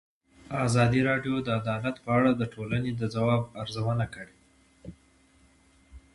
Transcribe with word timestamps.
ازادي 0.65 0.99
راډیو 1.09 1.35
د 1.41 1.47
عدالت 1.59 1.95
په 2.05 2.09
اړه 2.17 2.31
د 2.35 2.41
ټولنې 2.53 2.91
د 2.95 3.01
ځواب 3.15 3.41
ارزونه 3.61 4.05
کړې. 4.15 4.37